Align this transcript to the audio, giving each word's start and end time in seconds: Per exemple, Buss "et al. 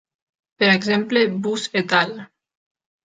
Per 0.61 0.69
exemple, 0.77 1.23
Buss 1.43 1.67
"et 1.83 1.95
al. 2.01 2.17